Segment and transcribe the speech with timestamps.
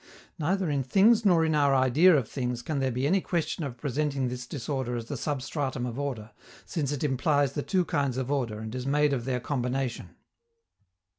[0.39, 3.77] Neither in things nor in our idea of things can there be any question of
[3.77, 6.31] presenting this disorder as the substratum of order,
[6.65, 10.15] since it implies the two kinds of order and is made of their combination.